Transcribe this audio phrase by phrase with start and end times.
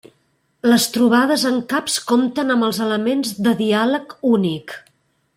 [0.69, 4.75] Les trobades amb caps compten amb elements de diàleg únic.